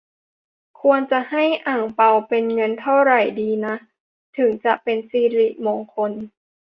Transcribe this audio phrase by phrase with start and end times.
[0.81, 3.75] ควรจะให้อั่งเปาเป็นเงินเท่าไรดีนะ
[4.37, 6.11] ถึงจะเป็นสิริมงคล